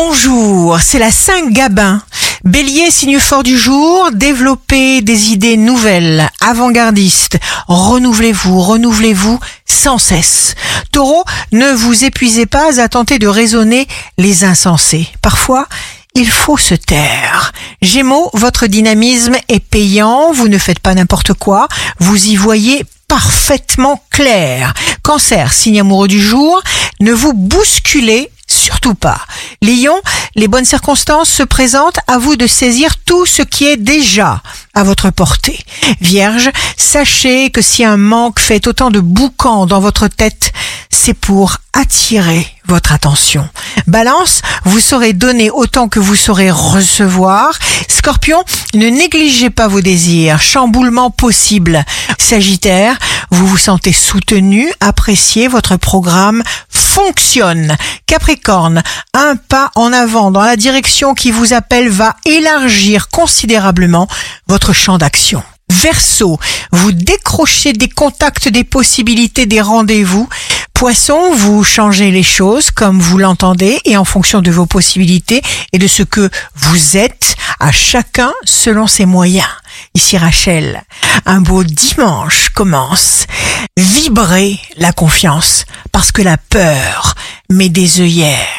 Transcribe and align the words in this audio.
Bonjour, 0.00 0.78
c'est 0.80 1.00
la 1.00 1.10
Saint-Gabin. 1.10 2.00
Bélier, 2.44 2.88
signe 2.92 3.18
fort 3.18 3.42
du 3.42 3.58
jour, 3.58 4.10
développez 4.12 5.02
des 5.02 5.32
idées 5.32 5.56
nouvelles, 5.56 6.30
avant-gardistes. 6.40 7.40
Renouvelez-vous, 7.66 8.60
renouvelez-vous 8.60 9.40
sans 9.66 9.98
cesse. 9.98 10.54
Taureau, 10.92 11.24
ne 11.50 11.72
vous 11.72 12.04
épuisez 12.04 12.46
pas 12.46 12.80
à 12.80 12.88
tenter 12.88 13.18
de 13.18 13.26
raisonner 13.26 13.88
les 14.18 14.44
insensés. 14.44 15.08
Parfois, 15.20 15.66
il 16.14 16.30
faut 16.30 16.58
se 16.58 16.76
taire. 16.76 17.52
Gémeaux, 17.82 18.30
votre 18.34 18.68
dynamisme 18.68 19.34
est 19.48 19.58
payant, 19.58 20.30
vous 20.32 20.46
ne 20.46 20.58
faites 20.58 20.78
pas 20.78 20.94
n'importe 20.94 21.32
quoi, 21.32 21.66
vous 21.98 22.28
y 22.28 22.36
voyez 22.36 22.84
parfaitement 23.08 24.00
clair. 24.10 24.74
Cancer, 25.02 25.52
signe 25.52 25.80
amoureux 25.80 26.06
du 26.06 26.22
jour, 26.22 26.62
ne 27.00 27.10
vous 27.12 27.32
bousculez 27.32 28.30
surtout 28.68 28.94
pas. 28.94 29.22
Lion, 29.62 29.98
les 30.34 30.46
bonnes 30.46 30.66
circonstances 30.66 31.30
se 31.30 31.42
présentent 31.42 32.00
à 32.06 32.18
vous 32.18 32.36
de 32.36 32.46
saisir 32.46 32.98
tout 32.98 33.24
ce 33.24 33.40
qui 33.40 33.66
est 33.66 33.78
déjà 33.78 34.42
à 34.74 34.84
votre 34.84 35.08
portée. 35.10 35.58
Vierge, 36.02 36.50
sachez 36.76 37.48
que 37.50 37.62
si 37.62 37.82
un 37.82 37.96
manque 37.96 38.38
fait 38.38 38.66
autant 38.66 38.90
de 38.90 39.00
boucans 39.00 39.64
dans 39.64 39.80
votre 39.80 40.06
tête, 40.06 40.52
c'est 40.90 41.14
pour 41.14 41.56
attirer 41.72 42.46
votre 42.66 42.92
attention. 42.92 43.48
Balance, 43.86 44.42
vous 44.64 44.80
saurez 44.80 45.14
donner 45.14 45.50
autant 45.50 45.88
que 45.88 46.00
vous 46.00 46.16
saurez 46.16 46.50
recevoir. 46.50 47.58
Scorpion, 47.88 48.42
ne 48.74 48.88
négligez 48.88 49.48
pas 49.48 49.68
vos 49.68 49.80
désirs. 49.80 50.40
Chamboulement 50.40 51.10
possible. 51.10 51.84
Sagittaire, 52.18 52.98
vous 53.30 53.46
vous 53.46 53.56
sentez 53.56 53.92
soutenu, 53.92 54.70
appréciez 54.80 55.48
votre 55.48 55.76
programme 55.76 56.42
fonctionne. 56.88 57.76
Capricorne, 58.06 58.82
un 59.12 59.36
pas 59.36 59.70
en 59.74 59.92
avant 59.92 60.30
dans 60.30 60.42
la 60.42 60.56
direction 60.56 61.14
qui 61.14 61.30
vous 61.30 61.52
appelle 61.52 61.90
va 61.90 62.16
élargir 62.24 63.08
considérablement 63.08 64.08
votre 64.48 64.72
champ 64.72 64.96
d'action. 64.96 65.42
Verseau, 65.70 66.40
vous 66.72 66.92
décrochez 66.92 67.74
des 67.74 67.90
contacts, 67.90 68.48
des 68.48 68.64
possibilités, 68.64 69.44
des 69.44 69.60
rendez-vous. 69.60 70.28
Poisson, 70.72 71.34
vous 71.34 71.62
changez 71.62 72.10
les 72.10 72.22
choses 72.22 72.70
comme 72.70 73.00
vous 73.00 73.18
l'entendez 73.18 73.78
et 73.84 73.96
en 73.96 74.04
fonction 74.04 74.40
de 74.40 74.50
vos 74.50 74.64
possibilités 74.64 75.42
et 75.72 75.78
de 75.78 75.86
ce 75.86 76.02
que 76.02 76.30
vous 76.54 76.96
êtes, 76.96 77.36
à 77.60 77.72
chacun 77.72 78.32
selon 78.44 78.86
ses 78.86 79.06
moyens. 79.06 79.48
Ici 79.94 80.16
Rachel, 80.16 80.82
un 81.26 81.40
beau 81.40 81.64
dimanche 81.64 82.50
commence. 82.50 83.26
Vibrez 83.76 84.58
la 84.76 84.92
confiance 84.92 85.64
parce 85.92 86.12
que 86.12 86.22
la 86.22 86.36
peur 86.36 87.14
met 87.50 87.68
des 87.68 88.00
œillères. 88.00 88.58